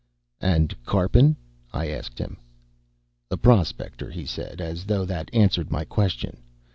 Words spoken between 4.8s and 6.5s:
though that answered my question.